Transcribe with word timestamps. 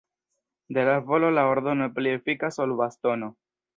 De 0.67 0.83
la 0.87 0.95
volo 1.11 1.29
la 1.35 1.43
ordono 1.51 1.91
pli 1.99 2.15
efikas 2.21 2.59
ol 2.67 2.75
bastono. 2.81 3.35